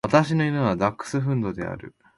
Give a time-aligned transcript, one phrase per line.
[0.03, 1.93] 私の犬はダックスフンドである。